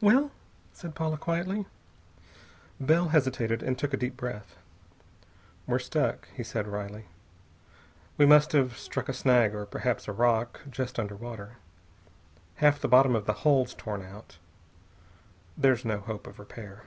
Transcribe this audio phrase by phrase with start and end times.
[0.00, 0.30] "Well?"
[0.72, 1.66] said Paula quietly.
[2.78, 4.54] Bell hesitated, and took a deep breath.
[5.66, 7.06] "We're stuck," he said wryly.
[8.16, 11.56] "We must have struck a snag or perhaps a rock, just under water.
[12.62, 14.38] Half the bottom of the hull's torn out.
[15.58, 16.84] There's no hope of repair.